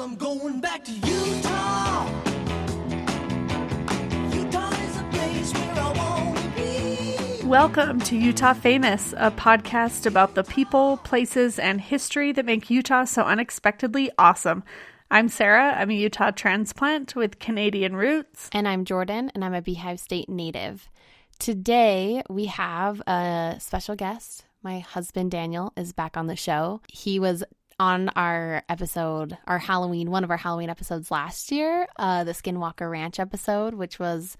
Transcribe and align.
Well, 0.00 0.08
I'm 0.08 0.16
going 0.16 0.60
back 0.60 0.82
to 0.84 0.92
Utah. 0.92 2.08
Utah 4.34 4.70
is 4.70 4.96
a 4.96 5.04
place 5.12 5.52
where 5.52 5.74
I 5.74 5.92
want 5.94 6.38
to 6.38 7.42
be. 7.42 7.46
Welcome 7.46 8.00
to 8.00 8.16
Utah 8.16 8.54
Famous, 8.54 9.12
a 9.18 9.30
podcast 9.30 10.06
about 10.06 10.34
the 10.34 10.42
people, 10.42 10.96
places, 11.04 11.58
and 11.58 11.82
history 11.82 12.32
that 12.32 12.46
make 12.46 12.70
Utah 12.70 13.04
so 13.04 13.24
unexpectedly 13.24 14.10
awesome. 14.16 14.64
I'm 15.10 15.28
Sarah. 15.28 15.74
I'm 15.76 15.90
a 15.90 15.94
Utah 15.94 16.30
transplant 16.30 17.14
with 17.14 17.38
Canadian 17.38 17.94
roots. 17.94 18.48
And 18.54 18.66
I'm 18.66 18.86
Jordan, 18.86 19.30
and 19.34 19.44
I'm 19.44 19.52
a 19.52 19.60
Beehive 19.60 20.00
State 20.00 20.30
native. 20.30 20.88
Today, 21.38 22.22
we 22.30 22.46
have 22.46 23.02
a 23.06 23.56
special 23.58 23.96
guest. 23.96 24.46
My 24.62 24.78
husband, 24.78 25.30
Daniel, 25.30 25.74
is 25.76 25.92
back 25.92 26.16
on 26.16 26.26
the 26.26 26.36
show. 26.36 26.80
He 26.88 27.18
was 27.18 27.44
on 27.80 28.10
our 28.10 28.62
episode, 28.68 29.38
our 29.46 29.58
Halloween, 29.58 30.10
one 30.10 30.22
of 30.22 30.30
our 30.30 30.36
Halloween 30.36 30.68
episodes 30.68 31.10
last 31.10 31.50
year, 31.50 31.88
uh, 31.96 32.22
the 32.24 32.32
Skinwalker 32.32 32.90
Ranch 32.90 33.18
episode, 33.18 33.72
which 33.72 33.98
was 33.98 34.36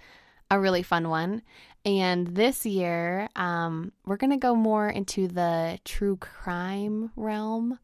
a 0.51 0.61
really 0.61 0.83
fun 0.83 1.09
one. 1.09 1.41
And 1.87 2.27
this 2.27 2.66
year, 2.66 3.30
um, 3.37 3.93
we're 4.05 4.19
going 4.19 4.33
to 4.33 4.37
go 4.37 4.55
more 4.55 4.91
into 4.91 5.27
the 5.27 5.79
true 5.87 6.19
crime 6.19 7.13
realm 7.16 7.79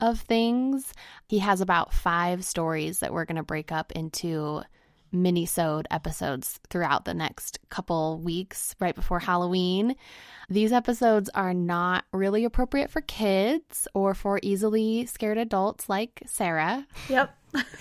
of 0.00 0.20
things. 0.20 0.94
He 1.26 1.40
has 1.40 1.60
about 1.60 1.92
five 1.92 2.44
stories 2.44 3.00
that 3.00 3.12
we're 3.12 3.24
going 3.24 3.34
to 3.34 3.42
break 3.42 3.72
up 3.72 3.90
into 3.90 4.62
mini-sode 5.12 5.86
episodes 5.90 6.60
throughout 6.70 7.04
the 7.04 7.14
next 7.14 7.58
couple 7.70 8.18
weeks 8.18 8.74
right 8.80 8.94
before 8.94 9.18
Halloween. 9.18 9.96
These 10.48 10.72
episodes 10.72 11.30
are 11.34 11.54
not 11.54 12.04
really 12.12 12.44
appropriate 12.44 12.90
for 12.90 13.00
kids 13.02 13.86
or 13.94 14.14
for 14.14 14.40
easily 14.42 15.06
scared 15.06 15.38
adults 15.38 15.88
like 15.88 16.22
Sarah. 16.26 16.86
Yep. 17.08 17.36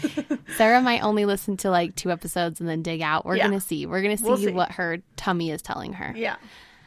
Sarah 0.57 0.81
might 0.81 1.03
only 1.03 1.25
listen 1.25 1.57
to 1.57 1.69
like 1.69 1.95
two 1.95 2.11
episodes 2.11 2.59
and 2.59 2.67
then 2.69 2.81
dig 2.81 3.01
out. 3.01 3.25
We're 3.25 3.35
Yeah. 3.37 3.47
going 3.47 3.59
to 3.59 3.65
see. 3.65 3.85
We're 3.85 4.01
going 4.01 4.15
to 4.17 4.21
see, 4.21 4.27
We'll 4.29 4.37
see. 4.37 4.51
what 4.51 4.71
her 4.73 4.97
tummy 5.15 5.51
is 5.51 5.61
telling 5.61 5.93
her. 5.93 6.13
Yeah. 6.15 6.35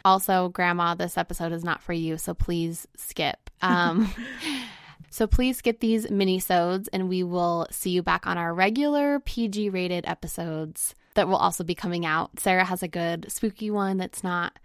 Also, 0.05 0.49
Grandma, 0.49 0.95
this 0.95 1.17
episode 1.17 1.53
is 1.53 1.63
not 1.63 1.81
for 1.83 1.93
you, 1.93 2.19
so 2.19 2.35
please 2.35 2.89
skip. 2.97 3.51
Um, 3.61 4.13
so 5.13 5.27
please 5.27 5.61
get 5.61 5.81
these 5.81 6.11
mini-sodes, 6.11 6.89
and 6.89 7.07
we 7.07 7.23
will 7.23 7.67
see 7.71 7.91
you 7.91 8.03
back 8.03 8.27
on 8.27 8.39
our 8.39 8.55
regular 8.55 9.21
PG-rated 9.21 10.07
episodes 10.07 10.95
that 11.13 11.29
will 11.29 11.37
also 11.37 11.63
be 11.65 11.75
coming 11.75 12.07
out. 12.07 12.41
Sarah 12.41 12.65
has 12.65 12.83
a 12.83 12.89
good 12.89 13.31
spooky 13.31 13.71
one 13.71 13.99
that's 13.99 14.25
not 14.25 14.59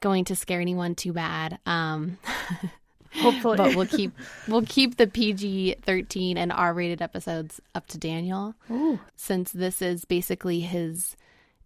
going 0.00 0.24
to 0.24 0.34
scare 0.34 0.62
anyone 0.62 0.94
too 0.94 1.12
bad. 1.12 1.58
Um, 1.66 2.16
Hopefully. 3.20 3.58
but 3.58 3.76
we'll 3.76 3.86
keep 3.86 4.12
we'll 4.48 4.64
keep 4.64 4.96
the 4.96 5.06
PG-13 5.06 6.38
and 6.38 6.50
R-rated 6.50 7.02
episodes 7.02 7.60
up 7.74 7.86
to 7.88 7.98
Daniel 7.98 8.54
Ooh. 8.70 8.98
since 9.14 9.52
this 9.52 9.82
is 9.82 10.06
basically 10.06 10.60
his 10.60 11.16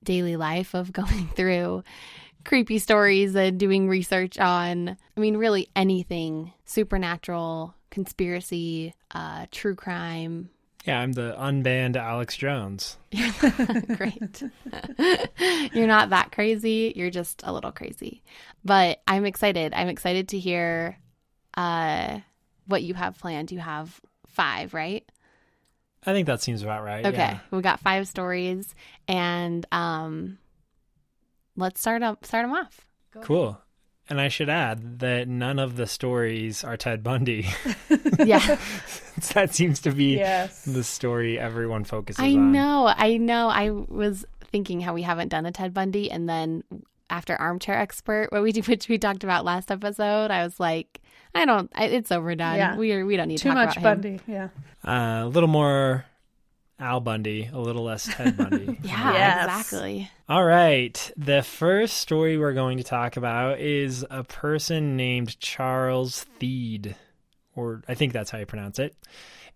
daily 0.03 0.34
life 0.34 0.75
of 0.75 0.92
going 0.92 1.28
through 1.36 1.84
creepy 2.44 2.81
stories 2.81 3.36
and 3.36 3.56
doing 3.56 3.88
research 3.88 4.36
on, 4.36 4.97
I 5.16 5.20
mean, 5.20 5.36
really 5.36 5.69
anything 5.77 6.53
supernatural, 6.64 7.75
conspiracy, 7.91 8.94
uh, 9.12 9.46
true 9.50 9.74
crime. 9.74 10.50
Yeah, 10.86 11.00
I'm 11.00 11.12
the 11.12 11.36
unbanned 11.38 11.97
Alex 11.97 12.36
Jones. 12.36 12.97
Great. 13.97 14.42
You're 15.74 15.86
not 15.86 16.10
that 16.10 16.32
crazy. 16.32 16.92
You're 16.97 17.10
just 17.10 17.42
a 17.44 17.52
little 17.52 17.72
crazy. 17.72 18.22
But 18.64 19.02
I'm 19.06 19.27
excited. 19.27 19.74
I'm 19.74 19.88
excited 19.88 20.28
to 20.28 20.38
hear 20.38 20.98
uh, 21.55 22.20
what 22.66 22.82
you 22.82 22.94
have 22.94 23.19
planned. 23.19 23.52
You 23.52 23.58
have 23.58 24.00
five, 24.27 24.72
right? 24.72 25.04
I 26.06 26.12
think 26.12 26.27
that 26.28 26.41
seems 26.41 26.62
about 26.62 26.82
right. 26.82 27.04
Okay, 27.04 27.16
yeah. 27.16 27.38
we 27.50 27.60
got 27.60 27.81
five 27.81 28.09
stories, 28.09 28.75
and 29.06 29.66
um, 29.70 30.38
let's 31.56 31.78
start 31.78 32.03
up 32.03 32.25
start 32.25 32.44
them 32.44 32.54
off. 32.54 32.87
Cool. 33.20 33.60
And 34.10 34.21
I 34.21 34.26
should 34.26 34.50
add 34.50 34.98
that 34.98 35.28
none 35.28 35.60
of 35.60 35.76
the 35.76 35.87
stories 35.87 36.65
are 36.65 36.76
Ted 36.76 37.03
Bundy. 37.03 37.48
Yeah, 38.19 38.59
that 39.34 39.54
seems 39.54 39.81
to 39.81 39.93
be 39.93 40.16
yes. 40.16 40.65
the 40.65 40.84
story 40.84 41.38
everyone 41.38 41.84
focuses 41.84 42.20
on. 42.20 42.26
I 42.26 42.32
on. 42.34 42.53
know, 42.53 42.93
I 42.94 43.16
know. 43.16 43.49
I 43.49 43.70
was 43.70 44.26
thinking 44.53 44.81
how 44.81 44.93
we 44.93 45.03
haven't 45.03 45.28
done 45.28 45.47
a 45.47 45.53
Ted 45.53 45.72
Bundy, 45.72 46.10
and 46.10 46.28
then 46.28 46.62
after 47.09 47.37
Armchair 47.37 47.76
Expert, 47.76 48.31
what 48.31 48.43
we 48.43 48.53
do, 48.53 48.60
which 48.70 48.88
we 48.88 48.99
talked 48.99 49.25
about 49.25 49.44
last 49.44 49.70
episode, 49.70 50.31
I 50.31 50.44
was 50.44 50.60
like, 50.60 51.00
I 51.34 51.47
don't. 51.47 51.70
I, 51.75 51.87
it's 51.87 52.12
overdone. 52.12 52.56
Yeah. 52.56 52.76
We 52.76 52.93
are, 52.93 53.06
we 53.06 53.16
don't 53.16 53.28
need 53.28 53.38
to 53.38 53.44
Too 53.44 53.49
talk 53.49 53.69
much 53.69 53.76
about 53.76 54.04
him. 54.04 54.19
Bundy. 54.19 54.20
Yeah. 54.26 54.49
Uh, 54.84 55.25
a 55.25 55.28
little 55.28 55.49
more 55.49 56.04
Al 56.80 57.00
Bundy, 57.00 57.48
a 57.52 57.58
little 57.58 57.84
less 57.84 58.08
Ted 58.12 58.36
Bundy. 58.36 58.78
Yeah, 58.82 59.12
Yes. 59.12 59.44
exactly. 59.44 60.10
All 60.28 60.44
right. 60.44 61.12
The 61.16 61.42
first 61.42 61.98
story 61.98 62.38
we're 62.38 62.54
going 62.54 62.78
to 62.78 62.84
talk 62.84 63.16
about 63.16 63.60
is 63.60 64.04
a 64.10 64.24
person 64.24 64.96
named 64.96 65.38
Charles 65.40 66.26
Thiede, 66.40 66.94
or 67.54 67.82
I 67.86 67.94
think 67.94 68.12
that's 68.12 68.30
how 68.30 68.38
you 68.38 68.46
pronounce 68.46 68.78
it. 68.78 68.96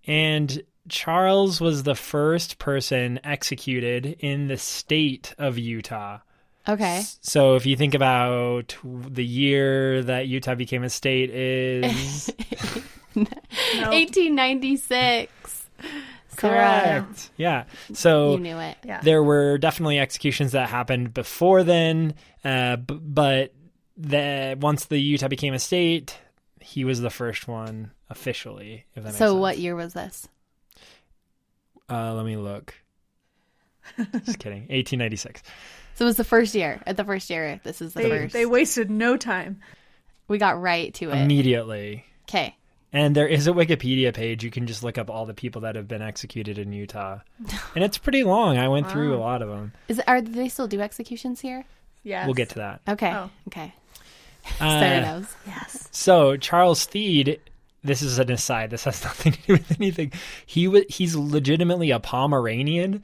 And 0.06 0.62
Charles 0.88 1.60
was 1.60 1.82
the 1.82 1.94
first 1.94 2.58
person 2.58 3.18
executed 3.24 4.16
in 4.20 4.48
the 4.48 4.58
state 4.58 5.34
of 5.38 5.58
Utah. 5.58 6.18
Okay. 6.68 7.02
So 7.22 7.56
if 7.56 7.64
you 7.66 7.76
think 7.76 7.94
about 7.94 8.76
the 8.84 9.24
year 9.24 10.02
that 10.02 10.28
Utah 10.28 10.54
became 10.54 10.82
a 10.82 10.90
state 10.90 11.30
is 11.30 12.30
1896. 14.04 15.66
Sarah, 16.38 17.02
correct. 17.06 17.30
Yeah. 17.36 17.64
So 17.92 18.32
you 18.32 18.40
knew 18.40 18.58
it. 18.58 18.76
Yeah. 18.84 19.00
there 19.00 19.22
were 19.22 19.58
definitely 19.58 19.98
executions 19.98 20.52
that 20.52 20.68
happened 20.68 21.14
before 21.14 21.62
then, 21.62 22.14
uh, 22.44 22.76
b- 22.76 22.98
but 23.02 23.54
the 23.96 24.56
once 24.60 24.86
the 24.86 24.98
Utah 24.98 25.28
became 25.28 25.54
a 25.54 25.58
state, 25.58 26.16
he 26.60 26.84
was 26.84 27.00
the 27.00 27.10
first 27.10 27.46
one 27.48 27.92
officially. 28.10 28.84
If 28.94 29.02
that 29.02 29.10
makes 29.10 29.18
So, 29.18 29.28
sense. 29.32 29.40
what 29.40 29.58
year 29.58 29.74
was 29.76 29.92
this? 29.94 30.28
Uh, 31.88 32.14
let 32.14 32.24
me 32.24 32.36
look. 32.36 32.74
Just 34.24 34.38
kidding. 34.38 34.60
1896. 34.62 35.42
So 35.96 36.04
it 36.04 36.08
was 36.08 36.16
the 36.16 36.24
first 36.24 36.54
year. 36.54 36.80
At 36.86 36.96
the 36.96 37.04
first 37.04 37.28
year, 37.30 37.60
this 37.62 37.80
is 37.82 37.92
the 37.94 38.02
They, 38.02 38.08
first. 38.08 38.32
they 38.32 38.46
wasted 38.46 38.90
no 38.90 39.16
time. 39.16 39.60
we 40.26 40.38
got 40.38 40.60
right 40.60 40.92
to 40.94 41.10
it. 41.10 41.16
Immediately. 41.16 42.04
Okay. 42.28 42.56
And 42.94 43.15
there 43.16 43.27
is 43.27 43.49
a 43.49 43.53
Wikipedia 43.53 44.15
page. 44.15 44.44
You 44.44 44.53
can 44.53 44.69
just 44.69 44.84
look 44.84 44.99
up 44.99 45.10
all 45.10 45.27
the 45.27 45.34
people 45.34 45.62
that 45.62 45.75
have 45.75 45.88
been 45.88 46.00
executed 46.00 46.59
in 46.59 46.72
Utah, 46.72 47.19
and 47.75 47.82
it's 47.84 47.99
pretty 47.99 48.22
long. 48.22 48.56
I 48.56 48.69
went 48.69 48.88
through 48.88 49.15
a 49.15 49.19
lot 49.19 49.43
of 49.43 49.49
them. 49.49 49.72
Is 49.88 50.00
are 50.06 50.21
do 50.21 50.31
they 50.31 50.49
still 50.49 50.69
do 50.69 50.81
executions 50.81 51.41
here? 51.41 51.65
Yeah. 52.05 52.25
We'll 52.25 52.34
get 52.34 52.50
to 52.50 52.55
that. 52.60 52.82
Okay. 52.88 53.12
Oh. 53.12 53.31
Okay. 53.49 53.75
Uh, 54.60 54.81
Sarah 54.81 55.00
knows. 55.03 55.27
Yes. 55.47 55.88
So 55.91 56.37
Charles 56.37 56.87
Thiede, 56.87 57.41
this 57.82 58.00
is 58.00 58.19
an 58.21 58.31
aside. 58.31 58.71
This 58.71 58.84
has 58.84 59.03
nothing 59.05 59.32
to 59.32 59.43
do 59.43 59.53
with 59.55 59.72
anything. 59.81 60.12
He 60.47 60.69
was 60.69 60.84
he's 60.88 61.16
legitimately 61.16 61.91
a 61.91 61.99
Pomeranian, 61.99 63.03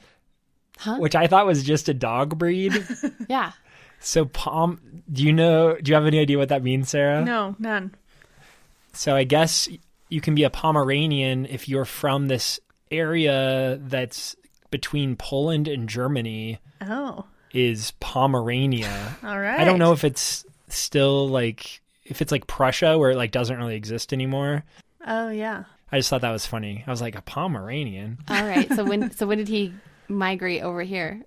Huh? 0.78 0.98
which 0.98 1.16
I 1.16 1.26
thought 1.26 1.46
was 1.46 1.64
just 1.64 1.88
a 1.88 1.94
dog 1.94 2.38
breed. 2.38 2.86
Yeah. 3.28 3.52
so 3.98 4.24
Pom, 4.24 5.02
do 5.12 5.24
you 5.24 5.32
know? 5.32 5.76
Do 5.82 5.90
you 5.90 5.94
have 5.96 6.06
any 6.06 6.20
idea 6.20 6.38
what 6.38 6.50
that 6.50 6.62
means, 6.62 6.90
Sarah? 6.90 7.24
No, 7.24 7.56
none. 7.58 7.94
So 8.92 9.14
I 9.14 9.24
guess 9.24 9.68
you 10.08 10.20
can 10.20 10.34
be 10.34 10.44
a 10.44 10.50
Pomeranian 10.50 11.46
if 11.46 11.68
you're 11.68 11.84
from 11.84 12.28
this 12.28 12.60
area 12.90 13.78
that's 13.80 14.36
between 14.70 15.16
Poland 15.16 15.68
and 15.68 15.88
Germany. 15.88 16.58
Oh. 16.80 17.24
Is 17.52 17.92
Pomerania? 18.00 19.16
All 19.24 19.38
right. 19.38 19.60
I 19.60 19.64
don't 19.64 19.78
know 19.78 19.92
if 19.92 20.04
it's 20.04 20.44
still 20.68 21.28
like 21.28 21.80
if 22.04 22.22
it's 22.22 22.32
like 22.32 22.46
Prussia 22.46 22.98
where 22.98 23.10
it 23.10 23.16
like 23.16 23.30
doesn't 23.30 23.56
really 23.56 23.76
exist 23.76 24.12
anymore. 24.12 24.64
Oh, 25.06 25.30
yeah. 25.30 25.64
I 25.92 25.98
just 25.98 26.10
thought 26.10 26.20
that 26.20 26.30
was 26.30 26.46
funny. 26.46 26.84
I 26.86 26.90
was 26.90 27.00
like 27.00 27.16
a 27.16 27.22
Pomeranian. 27.22 28.18
All 28.28 28.44
right. 28.44 28.72
So 28.74 28.84
when 28.84 29.10
so 29.16 29.26
when 29.26 29.38
did 29.38 29.48
he 29.48 29.72
migrate 30.08 30.62
over 30.62 30.82
here? 30.82 31.22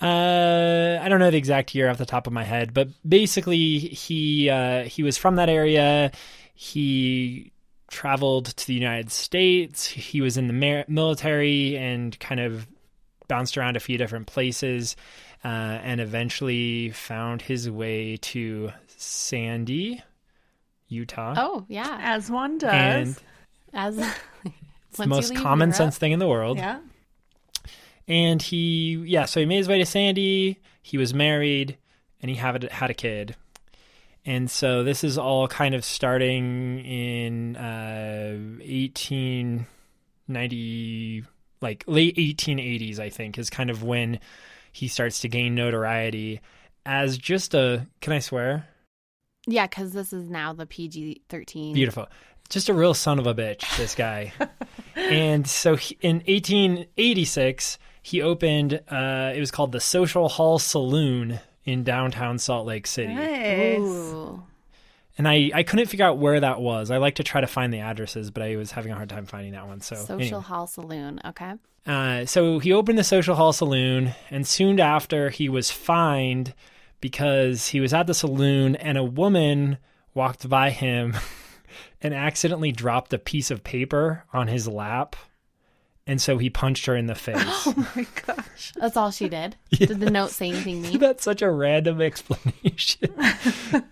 Uh, 0.00 0.98
I 1.00 1.08
don't 1.08 1.20
know 1.20 1.30
the 1.30 1.38
exact 1.38 1.74
year 1.74 1.88
off 1.88 1.96
the 1.96 2.06
top 2.06 2.26
of 2.26 2.32
my 2.32 2.44
head, 2.44 2.74
but 2.74 2.88
basically 3.08 3.78
he 3.78 4.50
uh, 4.50 4.84
he 4.84 5.02
was 5.02 5.16
from 5.16 5.36
that 5.36 5.48
area. 5.48 6.12
He 6.58 7.52
traveled 7.88 8.46
to 8.46 8.66
the 8.66 8.74
United 8.74 9.12
States. 9.12 9.86
He 9.86 10.20
was 10.22 10.36
in 10.38 10.46
the 10.46 10.52
mar- 10.54 10.84
military 10.88 11.76
and 11.76 12.18
kind 12.18 12.40
of 12.40 12.66
bounced 13.28 13.58
around 13.58 13.76
a 13.76 13.80
few 13.80 13.98
different 13.98 14.26
places, 14.26 14.96
uh, 15.44 15.48
and 15.48 16.00
eventually 16.00 16.90
found 16.90 17.42
his 17.42 17.70
way 17.70 18.16
to 18.18 18.70
Sandy, 18.96 20.02
Utah. 20.88 21.34
Oh 21.36 21.66
yeah. 21.68 21.98
As 22.00 22.30
one 22.30 22.56
does. 22.58 22.72
and 22.72 23.16
As 23.74 23.98
it's 24.88 24.98
the 24.98 25.06
most 25.06 25.36
common 25.36 25.72
sense 25.72 25.98
thing 25.98 26.12
in 26.12 26.18
the 26.18 26.28
world. 26.28 26.56
yeah. 26.58 26.80
And 28.08 28.40
he, 28.40 29.02
yeah, 29.04 29.24
so 29.24 29.40
he 29.40 29.46
made 29.46 29.56
his 29.58 29.68
way 29.68 29.78
to 29.78 29.86
Sandy. 29.86 30.60
He 30.80 30.96
was 30.96 31.12
married, 31.12 31.76
and 32.22 32.30
he 32.30 32.36
had 32.36 32.62
had 32.70 32.88
a 32.88 32.94
kid. 32.94 33.34
And 34.26 34.50
so 34.50 34.82
this 34.82 35.04
is 35.04 35.16
all 35.16 35.46
kind 35.46 35.74
of 35.74 35.84
starting 35.84 36.80
in 36.84 37.56
uh, 37.56 38.36
18 38.60 39.66
90 40.28 41.24
like 41.60 41.84
late 41.86 42.16
1880s 42.16 42.98
I 42.98 43.08
think 43.08 43.38
is 43.38 43.48
kind 43.48 43.70
of 43.70 43.84
when 43.84 44.18
he 44.72 44.88
starts 44.88 45.20
to 45.20 45.28
gain 45.28 45.54
notoriety 45.54 46.40
as 46.84 47.16
just 47.16 47.54
a 47.54 47.86
can 48.00 48.12
I 48.12 48.18
swear? 48.18 48.68
Yeah, 49.46 49.66
because 49.66 49.92
this 49.92 50.12
is 50.12 50.28
now 50.28 50.52
the 50.52 50.66
PG 50.66 51.22
13. 51.28 51.72
Beautiful. 51.72 52.08
Just 52.48 52.68
a 52.68 52.74
real 52.74 52.94
son 52.94 53.18
of 53.18 53.26
a 53.26 53.34
bitch, 53.34 53.76
this 53.76 53.94
guy. 53.94 54.32
and 54.96 55.46
so 55.46 55.76
he, 55.76 55.96
in 56.00 56.16
1886, 56.16 57.78
he 58.02 58.22
opened, 58.22 58.80
uh, 58.88 59.32
it 59.34 59.40
was 59.40 59.52
called 59.52 59.72
the 59.72 59.80
Social 59.80 60.28
Hall 60.28 60.58
Saloon 60.58 61.40
in 61.66 61.84
downtown 61.84 62.38
Salt 62.38 62.66
Lake 62.66 62.86
City. 62.86 63.14
Nice. 63.14 63.78
Ooh. 63.78 64.42
And 65.18 65.26
I, 65.26 65.50
I 65.54 65.62
couldn't 65.62 65.86
figure 65.86 66.06
out 66.06 66.18
where 66.18 66.40
that 66.40 66.60
was. 66.60 66.90
I 66.90 66.98
like 66.98 67.16
to 67.16 67.24
try 67.24 67.40
to 67.40 67.46
find 67.46 67.72
the 67.72 67.80
addresses, 67.80 68.30
but 68.30 68.42
I 68.42 68.56
was 68.56 68.70
having 68.70 68.92
a 68.92 68.94
hard 68.94 69.08
time 69.08 69.26
finding 69.26 69.52
that 69.52 69.66
one. 69.66 69.80
So, 69.80 69.96
Social 69.96 70.20
anyway. 70.20 70.40
Hall 70.40 70.66
Saloon. 70.66 71.20
Okay. 71.24 71.54
Uh, 71.86 72.26
so 72.26 72.58
he 72.58 72.72
opened 72.72 72.98
the 72.98 73.04
Social 73.04 73.34
Hall 73.34 73.52
Saloon, 73.52 74.14
and 74.30 74.46
soon 74.46 74.78
after 74.80 75.30
he 75.30 75.48
was 75.48 75.70
fined 75.70 76.54
because 77.00 77.68
he 77.68 77.80
was 77.80 77.94
at 77.94 78.06
the 78.06 78.14
saloon 78.14 78.74
and 78.76 78.98
a 78.98 79.04
woman 79.04 79.78
walked 80.14 80.48
by 80.48 80.70
him 80.70 81.14
and 82.02 82.14
accidentally 82.14 82.72
dropped 82.72 83.12
a 83.12 83.18
piece 83.18 83.50
of 83.50 83.62
paper 83.62 84.24
on 84.32 84.48
his 84.48 84.66
lap. 84.66 85.16
And 86.06 86.20
so 86.20 86.38
he 86.38 86.50
punched 86.50 86.86
her 86.86 86.96
in 86.96 87.06
the 87.06 87.14
face. 87.16 87.36
Oh 87.38 87.88
my 87.96 88.06
gosh. 88.26 88.72
That's 88.76 88.96
all 88.96 89.10
she 89.10 89.28
did. 89.28 89.56
Did 89.70 90.00
the 90.00 90.10
note 90.10 90.30
say 90.30 90.50
anything 90.50 90.82
mean? 90.82 90.98
That's 90.98 91.24
such 91.24 91.42
a 91.42 91.50
random 91.50 92.00
explanation. 92.00 93.12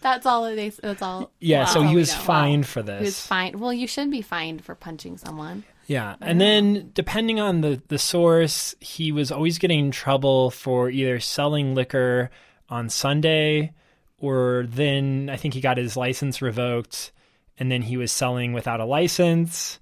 That's 0.00 0.24
all 0.24 0.46
it 0.46 0.58
is. 0.58 0.80
That's 0.82 1.02
all. 1.02 1.30
Yeah, 1.40 1.60
that's 1.60 1.72
so 1.74 1.82
he 1.82 1.94
was 1.94 2.14
know. 2.14 2.20
fined 2.20 2.66
for 2.66 2.82
this. 2.82 2.98
He 3.00 3.04
was 3.04 3.26
fined. 3.26 3.60
Well, 3.60 3.72
you 3.72 3.86
should 3.86 4.10
be 4.10 4.22
fined 4.22 4.64
for 4.64 4.74
punching 4.74 5.18
someone. 5.18 5.64
Yeah. 5.86 6.14
And 6.22 6.40
then 6.40 6.90
depending 6.94 7.38
on 7.38 7.60
the, 7.60 7.82
the 7.88 7.98
source, 7.98 8.74
he 8.80 9.12
was 9.12 9.30
always 9.30 9.58
getting 9.58 9.78
in 9.78 9.90
trouble 9.90 10.52
for 10.52 10.88
either 10.88 11.20
selling 11.20 11.74
liquor 11.74 12.30
on 12.70 12.88
Sunday 12.88 13.74
or 14.18 14.64
then 14.68 15.28
I 15.30 15.36
think 15.36 15.54
he 15.54 15.60
got 15.60 15.76
his 15.76 15.96
license 15.96 16.40
revoked 16.40 17.12
and 17.58 17.70
then 17.70 17.82
he 17.82 17.96
was 17.96 18.12
selling 18.12 18.52
without 18.52 18.80
a 18.80 18.84
license. 18.84 19.80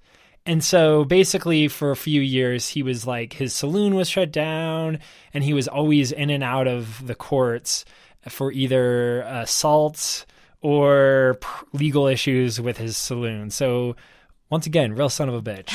And 0.49 0.63
so 0.63 1.05
basically 1.05 1.67
for 1.67 1.91
a 1.91 1.95
few 1.95 2.21
years 2.21 2.69
he 2.69 2.81
was 2.81 3.05
like 3.05 3.33
his 3.33 3.53
saloon 3.53 3.93
was 3.93 4.09
shut 4.09 4.31
down 4.31 4.97
and 5.31 5.43
he 5.43 5.53
was 5.53 5.67
always 5.67 6.11
in 6.11 6.31
and 6.31 6.43
out 6.43 6.67
of 6.67 7.05
the 7.05 7.13
courts 7.13 7.85
for 8.27 8.51
either 8.51 9.23
uh, 9.25 9.43
assaults 9.43 10.25
or 10.61 11.37
legal 11.71 12.07
issues 12.07 12.59
with 12.59 12.77
his 12.77 12.97
saloon. 12.97 13.51
So 13.51 13.95
once 14.49 14.65
again, 14.65 14.95
real 14.95 15.07
son 15.07 15.29
of 15.29 15.35
a 15.35 15.41
bitch. 15.43 15.69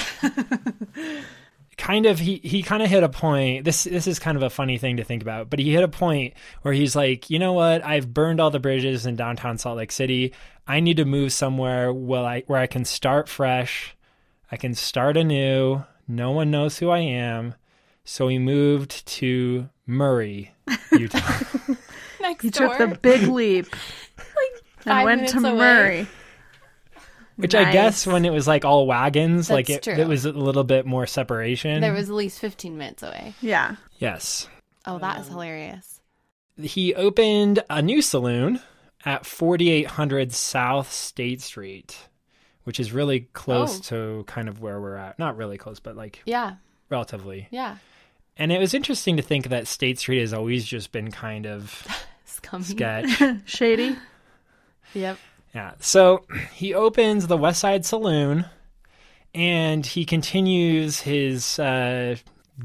kind 1.76 2.06
of 2.06 2.18
he 2.18 2.40
he 2.42 2.64
kind 2.64 2.82
of 2.82 2.90
hit 2.90 3.04
a 3.04 3.08
point. 3.08 3.64
This 3.64 3.84
this 3.84 4.08
is 4.08 4.18
kind 4.18 4.36
of 4.36 4.42
a 4.42 4.50
funny 4.50 4.78
thing 4.78 4.96
to 4.96 5.04
think 5.04 5.22
about, 5.22 5.50
but 5.50 5.60
he 5.60 5.72
hit 5.72 5.84
a 5.84 5.88
point 5.88 6.34
where 6.62 6.74
he's 6.74 6.96
like, 6.96 7.30
"You 7.30 7.38
know 7.38 7.52
what? 7.52 7.84
I've 7.84 8.12
burned 8.12 8.40
all 8.40 8.50
the 8.50 8.58
bridges 8.58 9.06
in 9.06 9.14
downtown 9.14 9.56
Salt 9.56 9.76
Lake 9.76 9.92
City. 9.92 10.34
I 10.66 10.80
need 10.80 10.96
to 10.96 11.04
move 11.04 11.32
somewhere 11.32 11.92
where 11.92 12.24
I 12.24 12.42
where 12.48 12.58
I 12.58 12.66
can 12.66 12.84
start 12.84 13.28
fresh. 13.28 13.94
I 14.50 14.56
can 14.56 14.74
start 14.74 15.16
anew. 15.16 15.84
No 16.06 16.30
one 16.30 16.50
knows 16.50 16.78
who 16.78 16.90
I 16.90 16.98
am." 17.00 17.54
So 18.04 18.28
he 18.28 18.38
moved 18.38 19.06
to 19.06 19.68
Murray, 19.86 20.52
Utah. 20.92 21.40
Next 22.20 22.42
He 22.42 22.50
door. 22.50 22.76
took 22.76 22.90
the 22.90 22.98
big 23.00 23.22
leap 23.28 23.66
and 24.86 25.04
went 25.04 25.28
to 25.30 25.38
away. 25.38 25.52
Murray. 25.56 26.06
Which 27.36 27.54
I 27.54 27.72
guess 27.72 28.06
when 28.06 28.24
it 28.24 28.30
was 28.32 28.46
like 28.46 28.64
all 28.64 28.86
wagons, 28.86 29.50
like 29.50 29.68
it, 29.68 29.88
it 29.88 30.06
was 30.06 30.24
a 30.24 30.30
little 30.32 30.62
bit 30.62 30.86
more 30.86 31.04
separation. 31.06 31.80
There 31.80 31.92
was 31.92 32.08
at 32.08 32.14
least 32.14 32.38
15 32.38 32.78
minutes 32.78 33.02
away. 33.02 33.34
Yeah. 33.40 33.74
yes. 33.98 34.48
Oh, 34.86 34.98
that 34.98 35.14
that 35.16 35.20
is 35.22 35.26
um, 35.28 35.32
hilarious. 35.32 36.00
he 36.60 36.94
opened 36.94 37.64
a 37.68 37.82
new 37.82 38.02
saloon 38.02 38.60
at 39.04 39.26
4800 39.26 40.32
South 40.32 40.92
State 40.92 41.40
Street, 41.42 42.06
which 42.64 42.80
is 42.80 42.92
really 42.92 43.20
close 43.32 43.78
Oh. 43.78 43.82
to 44.18 44.24
kind 44.26 44.48
of 44.48 44.60
where 44.60 44.80
we're 44.80 44.96
at. 44.96 45.18
Not 45.18 45.36
really 45.36 45.56
close, 45.58 45.80
but 45.80 45.96
like 45.96 46.20
Yeah. 46.26 46.54
relatively. 46.90 47.48
Yeah. 47.50 47.76
And 48.36 48.50
it 48.50 48.58
was 48.58 48.74
interesting 48.74 49.16
to 49.16 49.22
think 49.22 49.48
that 49.48 49.66
State 49.68 49.98
Street 49.98 50.20
has 50.20 50.32
always 50.34 50.64
just 50.64 50.90
been 50.92 51.10
kind 51.10 51.46
of 51.46 51.86
Scummy. 52.24 52.64
sketch. 52.64 53.22
Shady. 53.44 53.96
Yep. 54.94 55.18
yeah. 55.54 55.72
So 55.80 56.24
he 56.52 56.74
opens 56.74 57.26
the 57.26 57.36
West 57.36 57.60
Side 57.60 57.84
Saloon 57.86 58.46
and 59.34 59.84
he 59.84 60.04
continues 60.04 61.00
his 61.00 61.58
uh, 61.58 62.16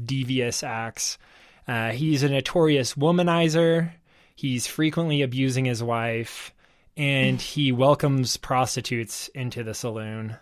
devious 0.04 0.62
acts. 0.62 1.18
Uh, 1.66 1.90
he's 1.90 2.22
a 2.22 2.28
notorious 2.28 2.94
womanizer. 2.94 3.92
He's 4.34 4.66
frequently 4.66 5.22
abusing 5.22 5.64
his 5.66 5.82
wife, 5.82 6.52
and 6.96 7.40
he 7.40 7.72
welcomes 7.72 8.36
prostitutes 8.36 9.28
into 9.28 9.62
the 9.62 9.74
saloon. 9.74 10.36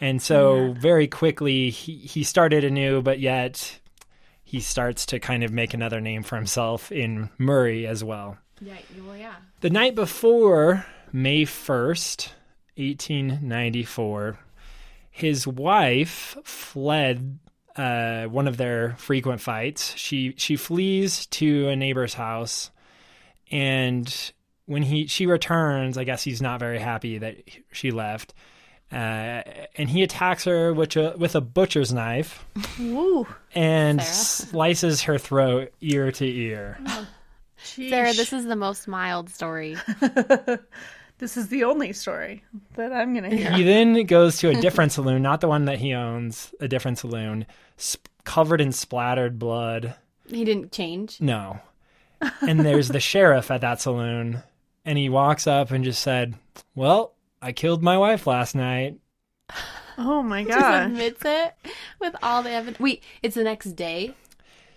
And 0.00 0.20
so, 0.20 0.74
very 0.78 1.06
quickly, 1.06 1.70
he, 1.70 1.96
he 1.96 2.24
started 2.24 2.64
anew, 2.64 3.00
but 3.00 3.20
yet 3.20 3.80
he 4.42 4.60
starts 4.60 5.06
to 5.06 5.18
kind 5.18 5.42
of 5.42 5.52
make 5.52 5.72
another 5.72 6.00
name 6.00 6.22
for 6.22 6.36
himself 6.36 6.92
in 6.92 7.30
Murray 7.38 7.86
as 7.86 8.04
well. 8.04 8.36
Yeah. 8.60 8.74
Well, 9.06 9.16
yeah. 9.16 9.34
The 9.60 9.70
night 9.70 9.94
before 9.94 10.84
May 11.12 11.44
1st, 11.44 12.28
1894, 12.76 14.38
his 15.10 15.46
wife 15.46 16.36
fled 16.44 17.38
uh, 17.76 18.24
one 18.24 18.46
of 18.46 18.56
their 18.56 18.94
frequent 18.96 19.40
fights. 19.40 19.94
She 19.96 20.34
she 20.36 20.56
flees 20.56 21.26
to 21.26 21.68
a 21.68 21.76
neighbor's 21.76 22.14
house, 22.14 22.70
and 23.50 24.32
when 24.66 24.82
he 24.82 25.06
she 25.06 25.26
returns, 25.26 25.98
I 25.98 26.04
guess 26.04 26.22
he's 26.22 26.42
not 26.42 26.60
very 26.60 26.78
happy 26.78 27.18
that 27.18 27.36
she 27.72 27.90
left. 27.90 28.34
Uh, 28.92 29.42
and 29.76 29.88
he 29.88 30.02
attacks 30.02 30.44
her 30.44 30.72
with 30.72 30.94
a, 30.96 31.14
with 31.16 31.34
a 31.34 31.40
butcher's 31.40 31.92
knife 31.92 32.44
Woo. 32.78 33.26
and 33.54 34.00
Sarah? 34.00 34.14
slices 34.14 35.02
her 35.02 35.18
throat 35.18 35.72
ear 35.80 36.12
to 36.12 36.26
ear. 36.26 36.78
Sarah, 37.56 38.12
this 38.12 38.32
is 38.32 38.44
the 38.44 38.54
most 38.54 38.86
mild 38.86 39.30
story. 39.30 39.76
This 41.18 41.36
is 41.36 41.48
the 41.48 41.64
only 41.64 41.92
story 41.92 42.42
that 42.74 42.92
I'm 42.92 43.14
going 43.14 43.30
to 43.30 43.36
hear. 43.36 43.52
He 43.52 43.62
then 43.64 44.04
goes 44.04 44.38
to 44.38 44.48
a 44.48 44.60
different 44.60 44.92
saloon, 44.92 45.22
not 45.22 45.40
the 45.40 45.48
one 45.48 45.66
that 45.66 45.78
he 45.78 45.94
owns, 45.94 46.52
a 46.60 46.66
different 46.66 46.98
saloon, 46.98 47.46
sp- 47.78 48.08
covered 48.24 48.60
in 48.60 48.72
splattered 48.72 49.38
blood. 49.38 49.94
He 50.28 50.44
didn't 50.44 50.72
change. 50.72 51.20
No. 51.20 51.60
And 52.40 52.60
there's 52.60 52.88
the 52.88 53.00
sheriff 53.00 53.50
at 53.50 53.60
that 53.60 53.80
saloon, 53.80 54.42
and 54.84 54.98
he 54.98 55.08
walks 55.08 55.46
up 55.46 55.70
and 55.70 55.84
just 55.84 56.02
said, 56.02 56.34
Well, 56.74 57.14
I 57.40 57.52
killed 57.52 57.82
my 57.82 57.98
wife 57.98 58.26
last 58.26 58.54
night. 58.54 58.98
Oh 59.96 60.22
my 60.22 60.44
Just 60.44 60.58
gosh. 60.58 60.86
admits 60.86 61.22
it 61.24 61.54
with 62.00 62.16
all 62.22 62.42
the 62.42 62.50
evidence. 62.50 62.80
Wait, 62.80 63.02
it's 63.22 63.36
the 63.36 63.44
next 63.44 63.72
day. 63.72 64.14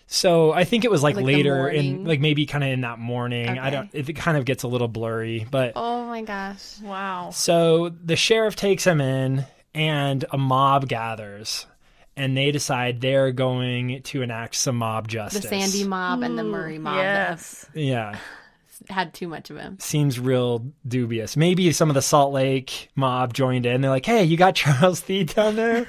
So 0.06 0.54
I 0.54 0.64
think 0.64 0.86
it 0.86 0.92
was 0.92 1.04
like, 1.04 1.16
Like 1.16 1.26
later 1.26 1.68
in, 1.68 2.06
like 2.06 2.20
maybe 2.20 2.46
kind 2.46 2.64
of 2.64 2.70
in 2.70 2.82
that 2.82 3.00
morning. 3.00 3.58
I 3.58 3.70
don't, 3.70 3.90
it 3.94 4.16
kind 4.16 4.38
of 4.38 4.46
gets 4.46 4.64
a 4.64 4.68
little 4.68 4.88
blurry, 4.88 5.46
but 5.50 5.74
Oh 5.76 6.06
my 6.06 6.22
gosh. 6.22 6.80
Wow. 6.82 7.32
So 7.32 7.90
the 7.90 8.16
sheriff 8.16 8.56
takes 8.56 8.86
him 8.86 9.02
in, 9.02 9.46
and 9.74 10.24
a 10.32 10.38
mob 10.38 10.88
gathers, 10.88 11.66
and 12.16 12.38
they 12.38 12.52
decide 12.52 13.02
they're 13.02 13.32
going 13.32 14.02
to 14.04 14.22
enact 14.22 14.56
some 14.56 14.78
mob 14.78 15.08
justice. 15.08 15.42
The. 15.42 15.48
Sandy 15.48 15.84
mob 15.84 16.24
and 16.24 16.38
the 16.38 16.44
mm, 16.44 16.50
Murray 16.52 16.80
mob 16.80 16.96
Yes. 16.96 17.66
yeah, 17.74 18.12
that 18.14 18.20
had 18.90 19.14
too 19.14 19.28
much 19.28 19.50
of 19.50 19.58
him. 19.58 19.78
seems 19.80 20.20
real 20.20 20.66
dubious. 20.88 21.36
Maybe 21.38 21.72
some 21.72 21.90
of 21.90 21.94
the 21.96 22.02
Salt 22.02 22.34
Lake 22.34 22.90
mob 22.96 23.34
joined 23.34 23.66
in. 23.66 23.82
They're 23.82 23.92
like, 23.92 24.06
"Hey, 24.06 24.24
you 24.24 24.38
got 24.38 24.56
Charles 24.56 25.02
Thiede 25.02 25.34
down 25.34 25.56
there? 25.56 25.86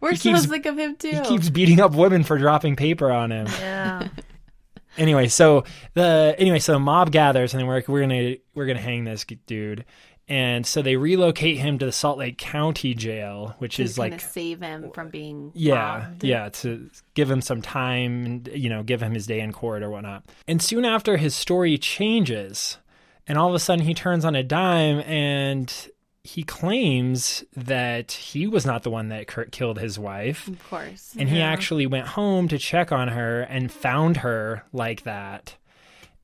We're 0.00 0.10
He 0.12 0.16
so 0.16 0.30
keeps- 0.30 0.48
sick 0.48 0.66
of 0.66 0.78
him 0.78 0.96
too. 0.96 1.10
he 1.10 1.20
keeps 1.22 1.48
beating 1.50 1.80
up 1.80 1.92
women 1.94 2.22
for 2.24 2.38
dropping 2.38 2.76
paper 2.76 3.10
on 3.10 3.30
him." 3.32 3.46
Yeah. 3.60 4.08
anyway, 4.96 5.28
so 5.28 5.64
the 5.94 6.34
anyway, 6.38 6.58
so 6.58 6.72
the 6.72 6.78
mob 6.78 7.10
gathers 7.12 7.54
and 7.54 7.62
they're 7.62 7.68
like, 7.72 7.88
we're 7.88 8.00
gonna 8.02 8.34
we're 8.54 8.66
gonna 8.66 8.80
hang 8.80 9.04
this 9.04 9.24
dude, 9.46 9.84
and 10.32 10.66
so 10.66 10.80
they 10.80 10.96
relocate 10.96 11.58
him 11.58 11.78
to 11.78 11.84
the 11.84 11.92
Salt 11.92 12.16
Lake 12.16 12.38
County 12.38 12.94
Jail, 12.94 13.54
which 13.58 13.76
to 13.76 13.82
is 13.82 13.98
like 13.98 14.18
save 14.20 14.60
him 14.62 14.90
from 14.94 15.10
being 15.10 15.52
yeah 15.54 16.06
mobbed. 16.08 16.24
yeah 16.24 16.48
to 16.48 16.88
give 17.14 17.30
him 17.30 17.42
some 17.42 17.60
time 17.60 18.24
and 18.24 18.48
you 18.54 18.70
know 18.70 18.82
give 18.82 19.02
him 19.02 19.12
his 19.12 19.26
day 19.26 19.40
in 19.40 19.52
court 19.52 19.82
or 19.82 19.90
whatnot 19.90 20.24
and 20.48 20.62
soon 20.62 20.84
after 20.84 21.16
his 21.18 21.34
story 21.34 21.76
changes 21.76 22.78
and 23.26 23.36
all 23.38 23.48
of 23.48 23.54
a 23.54 23.58
sudden 23.58 23.84
he 23.84 23.94
turns 23.94 24.24
on 24.24 24.34
a 24.34 24.42
dime 24.42 25.00
and 25.00 25.88
he 26.24 26.44
claims 26.44 27.42
that 27.56 28.12
he 28.12 28.46
was 28.46 28.64
not 28.64 28.84
the 28.84 28.90
one 28.90 29.08
that 29.08 29.26
killed 29.50 29.78
his 29.80 29.98
wife 29.98 30.46
Of 30.48 30.68
course. 30.70 31.14
and 31.18 31.28
he 31.28 31.40
actually 31.40 31.86
went 31.86 32.06
home 32.06 32.46
to 32.48 32.58
check 32.58 32.92
on 32.92 33.08
her 33.08 33.42
and 33.42 33.70
found 33.72 34.18
her 34.18 34.62
like 34.72 35.02
that 35.02 35.56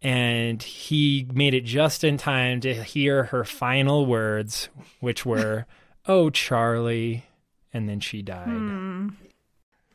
and 0.00 0.62
he 0.62 1.26
made 1.32 1.54
it 1.54 1.64
just 1.64 2.04
in 2.04 2.16
time 2.16 2.60
to 2.60 2.74
hear 2.82 3.24
her 3.24 3.44
final 3.44 4.06
words 4.06 4.68
which 5.00 5.26
were 5.26 5.66
oh 6.06 6.30
charlie 6.30 7.24
and 7.72 7.88
then 7.88 8.00
she 8.00 8.22
died. 8.22 9.10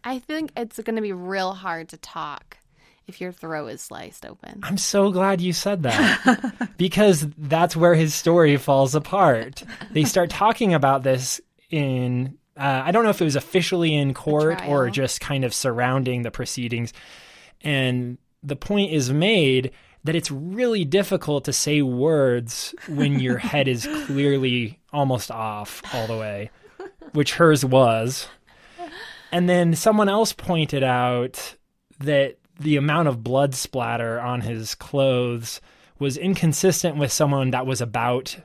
I 0.04 0.20
think 0.20 0.52
it's 0.56 0.80
going 0.80 0.96
to 0.96 1.02
be 1.02 1.14
real 1.14 1.54
hard 1.54 1.90
to 1.90 1.98
talk 1.98 2.58
if 3.08 3.20
your 3.20 3.32
throat 3.32 3.68
is 3.68 3.82
sliced 3.82 4.26
open. 4.26 4.62
I'm 4.64 4.78
so 4.78 5.12
glad 5.12 5.42
you 5.42 5.54
said 5.54 5.84
that 5.84 6.70
because 6.78 7.28
that's 7.38 7.76
where 7.76 7.96
his 7.96 8.14
story 8.14 8.58
falls 8.58 8.96
apart. 8.96 9.64
They 9.92 10.04
start 10.04 10.30
talking 10.30 10.74
about 10.74 11.04
this 11.04 11.42
in, 11.70 12.38
uh, 12.56 12.84
I 12.86 12.92
don't 12.92 13.04
know 13.04 13.10
if 13.10 13.22
it 13.22 13.26
was 13.26 13.36
officially 13.36 13.96
in 13.96 14.14
court 14.14 14.66
or 14.68 14.90
just 14.90 15.20
kind 15.20 15.44
of 15.44 15.54
surrounding 15.54 16.22
the 16.22 16.32
proceedings. 16.32 16.94
And 17.62 18.18
the 18.42 18.56
point 18.56 18.92
is 18.92 19.12
made 19.12 19.72
that 20.04 20.16
it's 20.16 20.32
really 20.32 20.86
difficult 20.86 21.46
to 21.46 21.54
say 21.54 21.82
words 21.82 22.76
when 22.88 23.20
your 23.20 23.38
head 23.38 23.68
is 23.68 23.88
clearly 24.06 24.80
almost 24.92 25.32
off 25.32 25.82
all 25.94 26.08
the 26.08 26.18
way, 26.18 26.52
which 27.14 27.36
hers 27.36 27.64
was. 27.64 28.28
And 29.32 29.50
then 29.50 29.76
someone 29.76 30.10
else 30.10 30.34
pointed 30.34 30.84
out 30.84 31.56
that 32.00 32.38
the 32.60 32.76
amount 32.76 33.08
of 33.08 33.24
blood 33.24 33.56
splatter 33.56 34.20
on 34.20 34.42
his 34.42 34.76
clothes 34.76 35.62
was 36.00 36.18
inconsistent 36.18 36.98
with 36.98 37.12
someone 37.12 37.52
that 37.52 37.66
was 37.66 37.82
about 37.82 38.38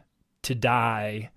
to 0.43 0.55
die 0.55 1.31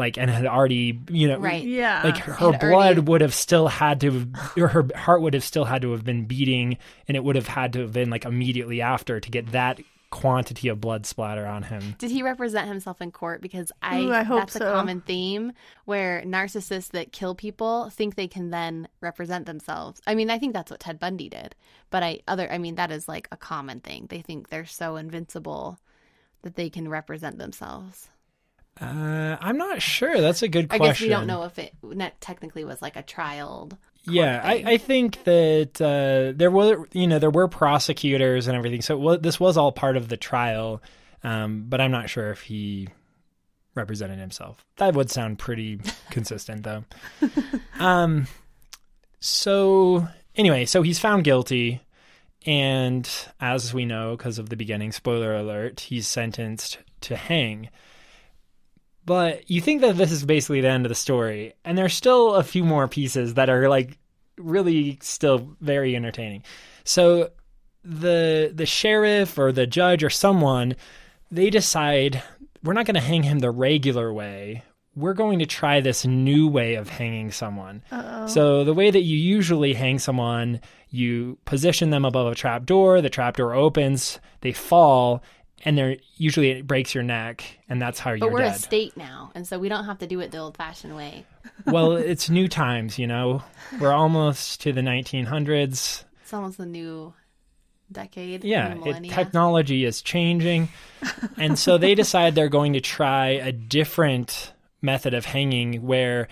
like 0.00 0.18
and 0.18 0.28
had 0.28 0.46
already 0.46 0.98
you 1.08 1.28
know 1.28 1.38
Right. 1.38 1.62
Yeah. 1.62 2.00
like 2.02 2.16
her 2.18 2.32
Had 2.32 2.58
blood 2.58 2.62
already- 2.72 3.00
would 3.02 3.20
have 3.20 3.34
still 3.34 3.68
had 3.68 4.00
to 4.00 4.10
have, 4.10 4.28
or 4.58 4.66
her 4.66 4.88
heart 4.96 5.22
would 5.22 5.34
have 5.34 5.44
still 5.44 5.64
had 5.64 5.82
to 5.82 5.92
have 5.92 6.04
been 6.04 6.24
beating 6.26 6.78
and 7.06 7.16
it 7.16 7.22
would 7.22 7.36
have 7.36 7.46
had 7.46 7.72
to 7.74 7.80
have 7.82 7.92
been 7.92 8.10
like 8.10 8.24
immediately 8.24 8.80
after 8.82 9.20
to 9.20 9.30
get 9.30 9.52
that 9.52 9.78
quantity 10.10 10.66
of 10.66 10.80
blood 10.80 11.06
splatter 11.06 11.46
on 11.46 11.62
him 11.62 11.94
Did 11.98 12.10
he 12.10 12.24
represent 12.24 12.66
himself 12.66 13.00
in 13.00 13.12
court? 13.12 13.40
Because 13.40 13.70
I, 13.80 14.00
Ooh, 14.00 14.12
I 14.12 14.24
hope 14.24 14.40
that's 14.40 14.54
so. 14.54 14.68
a 14.68 14.72
common 14.72 15.02
theme 15.02 15.52
where 15.84 16.22
narcissists 16.26 16.88
that 16.90 17.12
kill 17.12 17.36
people 17.36 17.90
think 17.90 18.16
they 18.16 18.26
can 18.26 18.50
then 18.50 18.88
represent 19.00 19.46
themselves. 19.46 20.00
I 20.08 20.16
mean, 20.16 20.28
I 20.28 20.40
think 20.40 20.52
that's 20.52 20.68
what 20.68 20.80
Ted 20.80 20.98
Bundy 20.98 21.28
did, 21.28 21.54
but 21.90 22.02
I 22.02 22.18
other 22.26 22.50
I 22.50 22.58
mean 22.58 22.74
that 22.74 22.90
is 22.90 23.06
like 23.06 23.28
a 23.30 23.36
common 23.36 23.78
thing. 23.78 24.06
They 24.10 24.20
think 24.20 24.48
they're 24.48 24.66
so 24.66 24.96
invincible 24.96 25.78
that 26.42 26.56
they 26.56 26.70
can 26.70 26.88
represent 26.88 27.38
themselves. 27.38 28.08
Uh, 28.80 29.36
i'm 29.40 29.56
not 29.56 29.82
sure 29.82 30.20
that's 30.20 30.42
a 30.42 30.48
good 30.48 30.66
I 30.70 30.78
question 30.78 30.82
I 30.82 30.92
guess 30.92 31.00
we 31.02 31.08
don't 31.08 31.26
know 31.26 31.44
if 31.44 31.58
it 31.58 31.74
net 31.82 32.20
technically 32.20 32.64
was 32.64 32.80
like 32.80 32.96
a 32.96 33.02
trial. 33.02 33.70
yeah 34.04 34.40
I. 34.42 34.62
I 34.66 34.76
think 34.78 35.24
that 35.24 35.80
uh, 35.80 36.32
there 36.36 36.50
were 36.50 36.86
you 36.92 37.06
know 37.06 37.18
there 37.18 37.30
were 37.30 37.48
prosecutors 37.48 38.46
and 38.46 38.56
everything 38.56 38.82
so 38.82 38.96
well, 38.96 39.18
this 39.18 39.38
was 39.38 39.56
all 39.56 39.72
part 39.72 39.96
of 39.96 40.08
the 40.08 40.16
trial 40.16 40.82
um, 41.22 41.66
but 41.68 41.80
i'm 41.80 41.90
not 41.90 42.08
sure 42.08 42.30
if 42.30 42.40
he 42.42 42.88
represented 43.74 44.18
himself 44.18 44.64
that 44.76 44.94
would 44.94 45.10
sound 45.10 45.38
pretty 45.38 45.80
consistent 46.10 46.62
though 46.64 46.84
um 47.78 48.26
so 49.20 50.06
anyway 50.34 50.64
so 50.64 50.82
he's 50.82 50.98
found 50.98 51.24
guilty 51.24 51.80
and 52.46 53.08
as 53.38 53.74
we 53.74 53.84
know 53.84 54.16
because 54.16 54.38
of 54.38 54.48
the 54.48 54.56
beginning 54.56 54.90
spoiler 54.92 55.34
alert 55.36 55.80
he's 55.80 56.06
sentenced 56.06 56.78
to 57.02 57.14
hang 57.16 57.68
but 59.10 59.50
you 59.50 59.60
think 59.60 59.80
that 59.80 59.96
this 59.96 60.12
is 60.12 60.24
basically 60.24 60.60
the 60.60 60.68
end 60.68 60.86
of 60.86 60.88
the 60.88 60.94
story 60.94 61.52
and 61.64 61.76
there's 61.76 61.94
still 61.94 62.36
a 62.36 62.44
few 62.44 62.62
more 62.62 62.86
pieces 62.86 63.34
that 63.34 63.50
are 63.50 63.68
like 63.68 63.98
really 64.38 65.00
still 65.02 65.56
very 65.60 65.96
entertaining. 65.96 66.44
So 66.84 67.30
the 67.82 68.52
the 68.54 68.66
sheriff 68.66 69.36
or 69.36 69.50
the 69.50 69.66
judge 69.66 70.04
or 70.04 70.10
someone 70.10 70.76
they 71.28 71.50
decide 71.50 72.22
we're 72.62 72.72
not 72.72 72.86
going 72.86 72.94
to 72.94 73.00
hang 73.00 73.24
him 73.24 73.40
the 73.40 73.50
regular 73.50 74.12
way. 74.12 74.62
We're 74.94 75.14
going 75.14 75.40
to 75.40 75.46
try 75.46 75.80
this 75.80 76.06
new 76.06 76.46
way 76.46 76.76
of 76.76 76.88
hanging 76.88 77.32
someone. 77.32 77.82
So 78.28 78.62
the 78.62 78.74
way 78.74 78.92
that 78.92 79.02
you 79.02 79.16
usually 79.16 79.74
hang 79.74 79.98
someone 79.98 80.60
you 80.88 81.36
position 81.46 81.90
them 81.90 82.04
above 82.04 82.30
a 82.30 82.36
trap 82.36 82.64
door 82.64 83.00
the 83.00 83.10
trap 83.10 83.38
door 83.38 83.54
opens 83.54 84.20
they 84.42 84.52
fall 84.52 85.20
and 85.64 85.76
they're 85.76 85.96
usually 86.16 86.50
it 86.50 86.66
breaks 86.66 86.94
your 86.94 87.04
neck 87.04 87.44
and 87.68 87.80
that's 87.80 87.98
how 87.98 88.10
But 88.12 88.20
you're 88.20 88.28
But 88.30 88.32
we're 88.34 88.40
dead 88.40 88.56
a 88.56 88.58
state 88.58 88.96
now, 88.96 89.30
and 89.34 89.46
so 89.46 89.58
we 89.58 89.68
don't 89.68 89.84
have 89.84 89.98
to 89.98 90.06
do 90.06 90.20
it 90.20 90.30
the 90.30 90.38
old-fashioned 90.38 90.96
way. 90.96 91.24
well 91.66 91.92
it's 91.96 92.28
new 92.30 92.48
times 92.48 92.98
you 92.98 93.06
know 93.06 93.42
we're 93.80 93.92
almost 93.92 94.60
to 94.62 94.72
the 94.72 94.80
1900s 94.80 96.04
It's 96.22 96.32
almost 96.34 96.58
the 96.58 96.66
new 96.66 97.12
decade. 97.92 98.44
yeah 98.44 98.74
it, 98.84 99.10
technology 99.10 99.84
is 99.84 100.00
changing 100.02 100.68
and 101.36 101.58
so 101.58 101.76
they 101.78 101.94
decide 102.02 102.34
they're 102.34 102.48
going 102.48 102.72
to 102.74 102.80
try 102.80 103.28
a 103.30 103.50
different 103.52 104.52
method 104.80 105.12
of 105.12 105.24
hanging 105.24 105.82
where 105.82 106.28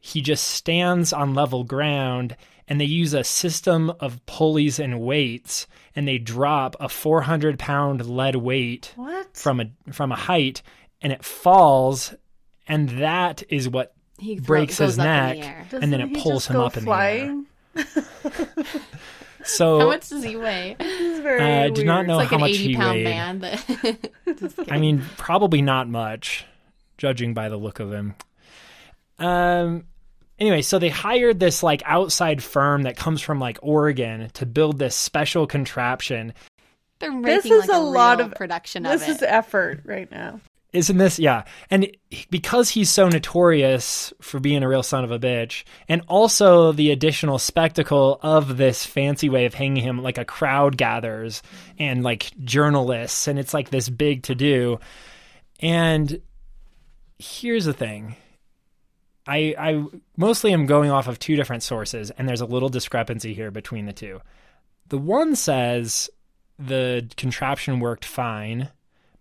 he 0.00 0.20
just 0.22 0.46
stands 0.46 1.12
on 1.12 1.34
level 1.34 1.64
ground 1.64 2.36
and 2.72 2.80
they 2.80 2.86
use 2.86 3.12
a 3.12 3.22
system 3.22 3.90
of 4.00 4.24
pulleys 4.24 4.78
and 4.80 4.98
weights 4.98 5.66
and 5.94 6.08
they 6.08 6.16
drop 6.16 6.74
a 6.80 6.88
400 6.88 7.58
pound 7.58 8.06
lead 8.06 8.34
weight 8.34 8.94
what? 8.96 9.36
from 9.36 9.60
a 9.60 9.66
from 9.92 10.10
a 10.10 10.16
height 10.16 10.62
and 11.02 11.12
it 11.12 11.22
falls 11.22 12.14
and 12.66 12.88
that 12.88 13.42
is 13.50 13.68
what 13.68 13.94
He 14.18 14.36
thro- 14.36 14.44
breaks 14.46 14.78
his 14.78 14.96
goes 14.96 15.00
up 15.00 15.04
in 15.34 15.38
neck 15.40 15.68
the 15.68 15.80
and 15.80 15.92
then 15.92 16.00
it 16.00 16.14
pulls 16.22 16.46
him 16.46 16.56
go 16.56 16.64
up 16.64 16.78
in 16.78 16.84
flying? 16.84 17.46
so 19.44 19.80
How 19.80 19.86
much 19.88 20.08
does 20.08 20.24
he 20.24 20.36
weigh? 20.36 20.74
It's 20.80 21.18
It's 21.18 21.40
Uh, 21.42 21.44
I 21.44 21.68
do 21.68 21.84
not 21.84 21.96
weird. 21.98 22.08
know 22.08 22.16
like 22.16 22.28
how 22.28 22.36
an 22.36 22.40
much 22.40 22.50
80 22.52 22.58
he 22.68 22.74
pound 22.74 22.94
weighed. 22.94 23.04
man. 23.04 23.38
That... 23.40 24.66
I 24.70 24.78
mean, 24.78 25.04
probably 25.18 25.60
not 25.60 25.90
much, 25.90 26.46
judging 26.96 27.34
by 27.34 27.50
the 27.50 27.58
look 27.58 27.80
of 27.80 27.92
him. 27.92 28.14
Um. 29.18 29.84
Anyway, 30.42 30.60
so 30.60 30.80
they 30.80 30.88
hired 30.88 31.38
this 31.38 31.62
like 31.62 31.84
outside 31.86 32.42
firm 32.42 32.82
that 32.82 32.96
comes 32.96 33.20
from 33.22 33.38
like 33.38 33.60
Oregon 33.62 34.28
to 34.34 34.44
build 34.44 34.76
this 34.76 34.96
special 34.96 35.46
contraption. 35.46 36.32
they're 36.98 37.22
This 37.22 37.44
is 37.44 37.68
like 37.68 37.76
a 37.76 37.78
lot 37.80 38.20
of- 38.20 38.32
production 38.32 38.82
This 38.82 39.02
of 39.02 39.08
it. 39.08 39.10
is 39.12 39.22
effort 39.22 39.82
right 39.84 40.10
now. 40.10 40.40
Isn't 40.72 40.98
this? 40.98 41.20
Yeah. 41.20 41.44
And 41.70 41.86
because 42.28 42.70
he's 42.70 42.90
so 42.90 43.08
notorious 43.08 44.12
for 44.20 44.40
being 44.40 44.64
a 44.64 44.68
real 44.68 44.82
son 44.82 45.04
of 45.04 45.12
a 45.12 45.18
bitch, 45.20 45.62
and 45.88 46.02
also 46.08 46.72
the 46.72 46.90
additional 46.90 47.38
spectacle 47.38 48.18
of 48.20 48.56
this 48.56 48.84
fancy 48.84 49.28
way 49.28 49.44
of 49.46 49.54
hanging 49.54 49.84
him, 49.84 50.02
like 50.02 50.18
a 50.18 50.24
crowd 50.24 50.76
gathers 50.76 51.40
and 51.78 52.02
like 52.02 52.32
journalists, 52.42 53.28
and 53.28 53.38
it's 53.38 53.54
like 53.54 53.70
this 53.70 53.88
big 53.88 54.24
to 54.24 54.34
do. 54.34 54.80
And 55.60 56.20
here's 57.20 57.64
the 57.66 57.72
thing. 57.72 58.16
I, 59.26 59.54
I 59.58 59.84
mostly 60.16 60.52
am 60.52 60.66
going 60.66 60.90
off 60.90 61.06
of 61.08 61.18
two 61.18 61.36
different 61.36 61.62
sources, 61.62 62.10
and 62.10 62.28
there's 62.28 62.40
a 62.40 62.46
little 62.46 62.68
discrepancy 62.68 63.34
here 63.34 63.50
between 63.50 63.86
the 63.86 63.92
two. 63.92 64.20
The 64.88 64.98
one 64.98 65.36
says 65.36 66.10
the 66.58 67.08
contraption 67.16 67.80
worked 67.80 68.04
fine, 68.04 68.68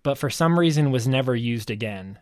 but 0.03 0.17
for 0.17 0.29
some 0.29 0.57
reason 0.59 0.91
was 0.91 1.07
never 1.07 1.35
used 1.35 1.69
again, 1.69 2.17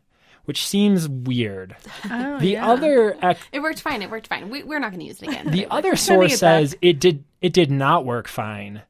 which 0.46 0.66
seems 0.68 1.08
weird. 1.08 1.76
Oh, 2.12 2.40
The 2.40 2.48
yeah. 2.50 2.70
other 2.70 3.18
ec- 3.22 3.38
It 3.52 3.62
worked 3.62 3.82
fine. 3.82 4.02
It 4.02 4.10
worked 4.12 4.28
fine. 4.28 4.50
We, 4.50 4.64
we're 4.64 4.80
not 4.80 4.92
going 4.92 5.02
to 5.02 5.06
use 5.06 5.22
it 5.22 5.30
again. 5.30 5.52
the 5.52 5.62
It 5.64 5.68
other 5.72 5.96
source 5.96 6.32
back. 6.34 6.40
says 6.40 6.76
it 6.82 7.00
did 7.00 7.24
it 7.42 7.54
did 7.54 7.72
not 7.72 8.06
work 8.06 8.28
fine, 8.28 8.82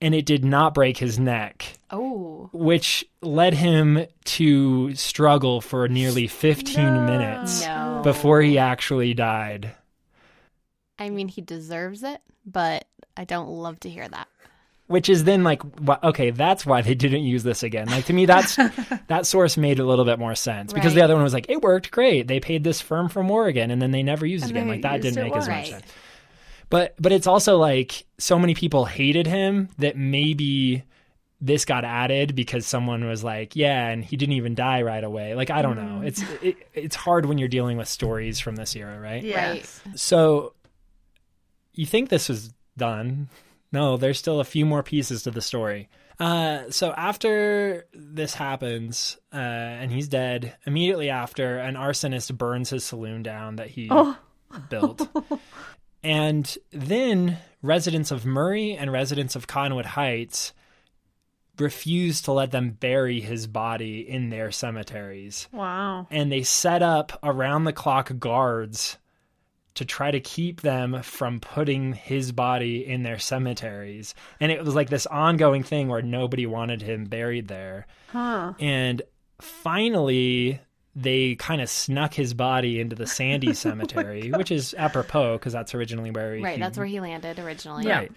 and 0.00 0.14
it 0.14 0.24
did 0.26 0.44
not 0.44 0.72
break 0.74 0.96
his 0.96 1.18
neck. 1.18 1.74
Oh, 1.90 2.48
which 2.52 3.04
led 3.22 3.54
him 3.54 4.06
to 4.24 4.94
struggle 4.94 5.60
for 5.60 5.88
nearly 5.88 6.26
15 6.26 6.84
No. 6.84 7.00
minutes 7.06 7.62
no. 7.66 7.87
Oh. 7.98 8.02
before 8.02 8.40
he 8.40 8.58
actually 8.58 9.14
died. 9.14 9.72
I 10.98 11.10
mean, 11.10 11.28
he 11.28 11.40
deserves 11.40 12.02
it, 12.02 12.20
but 12.44 12.86
I 13.16 13.24
don't 13.24 13.48
love 13.48 13.80
to 13.80 13.90
hear 13.90 14.08
that. 14.08 14.28
which 14.86 15.08
is 15.10 15.24
then 15.24 15.44
like 15.44 15.60
okay 16.02 16.30
that's 16.30 16.64
why 16.64 16.80
they 16.80 16.94
didn't 16.94 17.22
use 17.22 17.42
this 17.42 17.62
again. 17.62 17.88
Like 17.88 18.06
to 18.06 18.12
me 18.12 18.24
that's 18.26 18.56
that 19.08 19.26
source 19.26 19.56
made 19.56 19.78
a 19.80 19.84
little 19.84 20.04
bit 20.04 20.18
more 20.18 20.34
sense 20.34 20.72
because 20.72 20.94
the 20.94 21.02
other 21.02 21.14
one 21.14 21.22
was 21.22 21.34
like 21.34 21.46
it 21.50 21.60
worked 21.60 21.90
great. 21.90 22.26
They 22.26 22.40
paid 22.40 22.64
this 22.64 22.80
firm 22.80 23.08
from 23.08 23.30
oregon 23.30 23.70
and 23.70 23.82
then 23.82 23.90
they 23.90 24.02
never 24.02 24.24
used 24.24 24.44
it 24.46 24.50
again. 24.50 24.68
like 24.68 24.82
that 24.82 25.02
didn't 25.02 25.22
make 25.22 25.36
as 25.36 25.48
much 25.48 25.70
sense. 25.70 25.84
But 26.70 26.94
but 26.98 27.12
it's 27.12 27.26
also 27.26 27.58
like 27.58 28.06
so 28.18 28.38
many 28.38 28.54
people 28.54 28.84
hated 28.86 29.26
him 29.26 29.68
that 29.78 29.96
maybe 29.96 30.84
this 31.40 31.64
got 31.64 31.84
added 31.84 32.34
because 32.34 32.66
someone 32.66 33.04
was 33.06 33.22
like 33.22 33.54
yeah 33.54 33.88
and 33.88 34.04
he 34.04 34.16
didn't 34.16 34.32
even 34.34 34.54
die 34.56 34.82
right 34.82 35.04
away 35.04 35.34
like 35.36 35.50
i 35.50 35.62
don't 35.62 35.76
know 35.76 36.02
it's 36.04 36.20
it, 36.42 36.56
it's 36.74 36.96
hard 36.96 37.26
when 37.26 37.38
you're 37.38 37.46
dealing 37.48 37.76
with 37.76 37.86
stories 37.86 38.40
from 38.40 38.56
this 38.56 38.74
era 38.74 38.98
right 38.98 39.22
Yes. 39.22 39.80
so 39.94 40.52
you 41.72 41.86
think 41.86 42.08
this 42.08 42.28
was 42.28 42.52
done? 42.76 43.28
No, 43.70 43.96
there's 43.96 44.18
still 44.18 44.40
a 44.40 44.44
few 44.44 44.66
more 44.66 44.82
pieces 44.82 45.22
to 45.24 45.30
the 45.30 45.40
story. 45.42 45.88
Uh, 46.18 46.70
so 46.70 46.90
after 46.92 47.86
this 47.92 48.34
happens, 48.34 49.16
uh, 49.32 49.36
and 49.36 49.92
he's 49.92 50.08
dead, 50.08 50.56
immediately 50.66 51.10
after, 51.10 51.58
an 51.58 51.74
arsonist 51.76 52.36
burns 52.36 52.70
his 52.70 52.82
saloon 52.82 53.22
down 53.22 53.56
that 53.56 53.68
he 53.68 53.86
Oh. 53.92 54.16
built. 54.70 55.06
and 56.02 56.56
then 56.72 57.38
residents 57.62 58.10
of 58.10 58.24
Murray 58.26 58.72
and 58.72 58.90
residents 58.90 59.36
of 59.36 59.46
Cottonwood 59.46 59.86
Heights 59.86 60.52
refuse 61.60 62.22
to 62.22 62.32
let 62.32 62.50
them 62.50 62.70
bury 62.70 63.20
his 63.20 63.46
body 63.46 64.08
in 64.08 64.30
their 64.30 64.50
cemeteries 64.50 65.48
Wow. 65.52 66.06
and 66.10 66.30
they 66.30 66.42
set 66.42 66.82
up 66.82 67.18
around 67.22 67.64
the 67.64 67.72
clock 67.72 68.10
guards 68.18 68.96
to 69.74 69.84
try 69.84 70.10
to 70.10 70.18
keep 70.18 70.60
them 70.60 71.02
from 71.02 71.38
putting 71.38 71.92
his 71.92 72.32
body 72.32 72.84
in 72.84 73.04
their 73.04 73.18
cemeteries. 73.20 74.12
And 74.40 74.50
it 74.50 74.64
was 74.64 74.74
like 74.74 74.88
this 74.90 75.06
ongoing 75.06 75.62
thing 75.62 75.86
where 75.86 76.02
nobody 76.02 76.46
wanted 76.46 76.82
him 76.82 77.04
buried 77.04 77.46
there. 77.46 77.86
Huh. 78.08 78.54
And 78.58 79.02
finally, 79.40 80.60
they 80.96 81.36
kind 81.36 81.60
of 81.60 81.68
snuck 81.68 82.12
his 82.14 82.34
body 82.34 82.80
into 82.80 82.96
the 82.96 83.06
Sandy 83.06 83.48
oh 83.50 83.52
Cemetery, 83.52 84.30
which 84.32 84.50
is 84.50 84.74
apropos 84.76 85.34
because 85.38 85.52
that's 85.52 85.74
originally 85.74 86.10
where 86.10 86.34
he, 86.34 86.42
Right, 86.42 86.58
that's 86.58 86.76
where 86.76 86.86
he 86.86 86.98
landed 87.00 87.38
originally. 87.38 87.84
Yeah. 87.86 87.98
Right. 88.00 88.12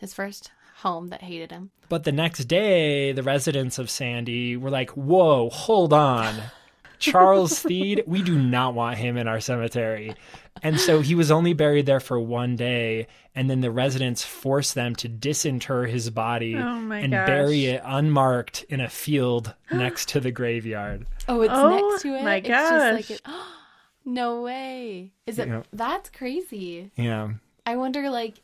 His 0.00 0.12
first 0.14 0.50
home 0.80 1.08
that 1.08 1.22
hated 1.22 1.50
him. 1.50 1.70
But 1.88 2.04
the 2.04 2.12
next 2.12 2.44
day, 2.44 3.12
the 3.12 3.22
residents 3.22 3.78
of 3.78 3.88
Sandy 3.90 4.56
were 4.56 4.70
like, 4.70 4.90
whoa, 4.90 5.48
hold 5.50 5.92
on. 5.92 6.34
Charles 6.98 7.54
Thiede, 7.64 8.06
we 8.06 8.22
do 8.22 8.38
not 8.38 8.74
want 8.74 8.98
him 8.98 9.16
in 9.16 9.26
our 9.26 9.40
cemetery. 9.40 10.14
And 10.62 10.78
so 10.78 11.00
he 11.00 11.14
was 11.14 11.30
only 11.30 11.54
buried 11.54 11.86
there 11.86 11.98
for 12.00 12.20
one 12.20 12.56
day. 12.56 13.06
And 13.34 13.48
then 13.48 13.60
the 13.62 13.70
residents 13.70 14.22
forced 14.22 14.74
them 14.74 14.94
to 14.96 15.08
disinter 15.08 15.86
his 15.86 16.10
body 16.10 16.56
Oh 16.56 16.90
and 16.92 17.12
gosh. 17.12 17.26
bury 17.26 17.64
it 17.66 17.80
unmarked 17.84 18.64
in 18.68 18.80
a 18.82 18.88
field 18.90 19.54
next 19.72 20.10
to 20.10 20.20
the 20.20 20.30
graveyard. 20.30 21.06
Oh, 21.26 21.40
it's 21.40 21.52
Oh 21.54 21.70
next 21.90 22.02
to 22.02 22.14
it. 22.16 22.22
my 22.24 22.36
It's 22.36 22.48
just 22.48 22.72
like 22.94 23.08
gosh. 23.08 23.10
it. 23.10 23.22
no 24.04 24.42
way. 24.42 25.12
Is 25.26 25.38
it? 25.38 25.48
Yeah. 25.48 25.62
That's 25.72 26.10
crazy. 26.10 26.90
Yeah. 26.96 27.30
I 27.64 27.76
wonder, 27.76 28.10
like, 28.10 28.34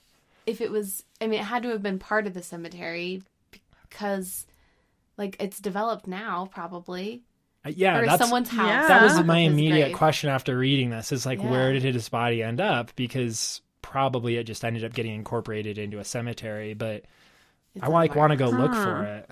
if 0.47 0.61
it 0.61 0.71
was. 0.71 1.05
I 1.21 1.27
mean, 1.27 1.41
it 1.41 1.45
had 1.45 1.63
to 1.65 1.71
have 1.71 1.83
been 1.83 1.99
part 1.99 2.27
of 2.27 2.35
the 2.35 2.43
cemetery 2.43 3.23
because, 3.89 4.47
like, 5.17 5.37
it's 5.41 5.61
developed 5.61 6.07
now, 6.07 6.49
probably, 6.53 7.23
Uh, 7.65 7.71
Yeah, 7.75 7.99
or 7.99 8.07
that's 8.07 8.23
someone's 8.23 8.49
house. 8.49 8.69
Yeah. 8.69 8.89
that 8.89 9.03
was 9.03 9.25
my 9.25 9.39
immediate 9.39 9.93
question 9.95 10.31
after 10.31 10.57
reading 10.57 10.91
this 10.91 11.11
is 11.13 11.27
like 11.27 11.43
where 11.43 11.73
did 11.73 11.95
his 11.95 12.09
body 12.09 12.43
end 12.43 12.61
up 12.61 12.95
because 12.97 13.61
probably 13.83 14.37
it 14.37 14.45
just 14.45 14.65
ended 14.65 14.85
up 14.85 14.93
getting 14.95 15.15
incorporated 15.15 15.79
into 15.79 15.99
a 15.99 16.05
cemetery 16.05 16.75
but 16.75 17.05
It's 17.75 17.83
i 17.85 17.89
like 17.89 18.15
want 18.17 18.37
to 18.37 18.45
unmarked. 18.45 18.73
go 18.75 18.79
look 18.79 18.85
for 18.85 19.05
it 19.05 19.31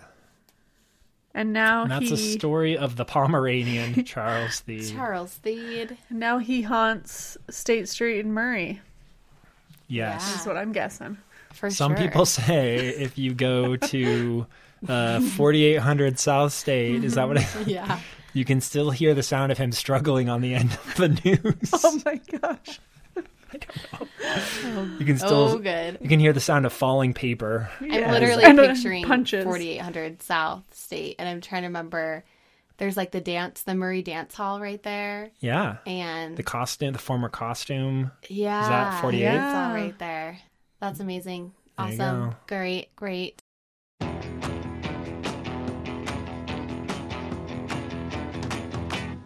And 1.35 1.52
now 1.52 1.83
and 1.83 1.90
that's 1.90 2.09
he 2.09 2.14
a 2.14 2.16
story 2.16 2.76
of 2.78 2.97
the 2.97 3.04
pomeranian 3.04 4.04
charles 4.04 4.61
the 4.66 4.85
Charles 4.88 5.38
Thiede. 5.44 5.97
now 6.11 6.38
he 6.38 6.62
haunts 6.62 7.37
State 7.50 7.88
Street 7.88 8.21
in 8.21 8.33
Murray. 8.33 8.80
Yes 9.88 10.33
That's 10.33 10.47
what 10.47 10.57
I'm 10.57 10.73
guessing. 10.73 11.19
For 11.53 11.71
some 11.71 11.95
sure. 11.97 12.05
people 12.05 12.26
say 12.26 12.88
if 12.88 13.17
you 13.19 13.33
go 13.35 13.76
to 13.95 14.47
uh, 14.88 15.21
4800 15.21 16.19
south 16.19 16.53
state 16.53 17.05
is 17.05 17.14
that 17.14 17.29
what 17.29 17.37
it, 17.38 17.47
yeah. 17.67 18.00
you 18.33 18.45
can 18.45 18.61
still 18.61 18.91
hear 18.91 19.14
the 19.14 19.23
sound 19.23 19.53
of 19.53 19.59
him 19.59 19.73
struggling 19.73 20.29
on 20.29 20.41
the 20.41 20.55
end 20.55 20.73
of 20.73 20.95
the 20.97 21.09
news 21.09 21.71
Oh 21.85 22.00
my 22.05 22.21
gosh. 22.41 22.81
you 24.99 25.07
can 25.07 25.17
still 25.17 25.50
oh, 25.53 25.59
good. 25.59 25.99
you 26.00 26.09
can 26.09 26.19
hear 26.19 26.33
the 26.33 26.41
sound 26.41 26.67
of 26.67 26.73
falling 26.73 27.14
paper 27.14 27.71
I'm 27.81 28.11
literally 28.11 28.43
And, 28.45 28.59
uh, 28.59 28.73
picturing 28.75 29.05
punches. 29.05 29.45
4800 29.45 30.23
South 30.23 30.64
State, 30.73 31.17
and 31.19 31.29
I'm 31.29 31.41
trying 31.41 31.62
to 31.62 31.69
remember. 31.69 32.25
There's 32.76 32.97
like 32.97 33.12
the 33.12 33.21
dance, 33.21 33.62
the 33.62 33.75
Murray 33.75 34.02
Dance 34.02 34.35
Hall 34.35 34.61
right 34.61 34.83
there, 34.83 35.31
yeah 35.40 35.76
and 35.87 36.37
the 36.37 36.43
costume 36.43 36.93
the 36.93 36.99
former 36.99 37.28
costume 37.28 38.11
yeah, 38.28 39.00
48? 39.00 39.25
It's 39.26 39.35
all 39.37 39.43
Yeah. 39.43 39.73
right 39.75 39.99
there. 39.99 40.38
That's 40.81 41.00
amazing. 41.00 41.52
There 41.78 41.87
you 41.88 41.93
Awesome. 42.02 42.31
go. 42.31 42.37
Great. 42.49 42.95
Great. 42.97 43.43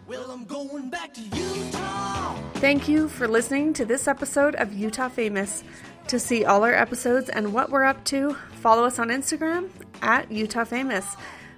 Well, 0.07 0.31
I'm 0.31 0.45
going 0.45 0.89
back 0.89 1.13
to 1.13 1.21
Utah. 1.21 2.33
Thank 2.55 2.87
you 2.87 3.07
for 3.07 3.27
listening 3.27 3.73
to 3.73 3.85
this 3.85 4.07
episode 4.07 4.55
of 4.55 4.73
Utah 4.73 5.09
Famous. 5.09 5.63
To 6.07 6.17
see 6.19 6.43
all 6.43 6.63
our 6.63 6.73
episodes 6.73 7.29
and 7.29 7.53
what 7.53 7.69
we're 7.69 7.83
up 7.83 8.03
to, 8.05 8.33
follow 8.61 8.83
us 8.83 8.97
on 8.97 9.09
Instagram 9.09 9.69
at 10.01 10.31
Utah 10.31 10.63
Famous. 10.63 11.05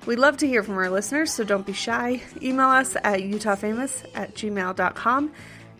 We 0.05 0.15
love 0.15 0.37
to 0.37 0.47
hear 0.47 0.63
from 0.63 0.77
our 0.77 0.89
listeners, 0.89 1.31
so 1.31 1.43
don't 1.43 1.65
be 1.65 1.73
shy. 1.73 2.21
Email 2.41 2.69
us 2.69 2.95
at 2.95 3.19
utahfamous 3.19 4.05
at 4.15 4.33
gmail.com. 4.33 5.31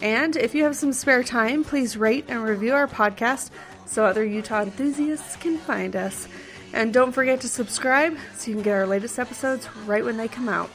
And 0.02 0.36
if 0.36 0.54
you 0.54 0.64
have 0.64 0.76
some 0.76 0.94
spare 0.94 1.24
time, 1.24 1.64
please 1.64 1.98
rate 1.98 2.26
and 2.28 2.44
review 2.44 2.74
our 2.74 2.88
podcast 2.88 3.50
so 3.86 4.06
other 4.06 4.24
Utah 4.24 4.62
enthusiasts 4.62 5.36
can 5.36 5.58
find 5.58 5.96
us. 5.96 6.28
And 6.74 6.94
don't 6.94 7.12
forget 7.12 7.42
to 7.42 7.50
subscribe 7.50 8.18
so 8.36 8.50
you 8.50 8.56
can 8.56 8.64
get 8.64 8.74
our 8.74 8.88
latest 8.88 9.20
episodes 9.20 9.68
right 9.86 10.06
when 10.06 10.18
they 10.18 10.28
come 10.28 10.50
out. 10.50 10.70